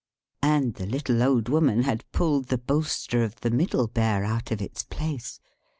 [0.41, 4.49] And the little Old Woman had pulled the bolster of the Middle Sized Bear out
[4.49, 5.39] of its place.